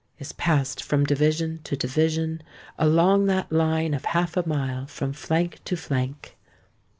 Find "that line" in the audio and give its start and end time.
3.27-3.93